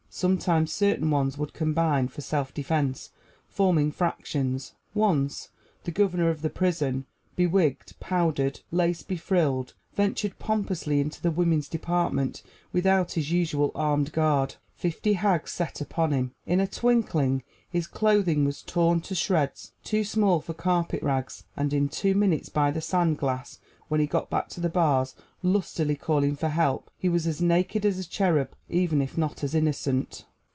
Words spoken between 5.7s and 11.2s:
the Governor of the prison, bewigged, powdered, lace befrilled, ventured pompously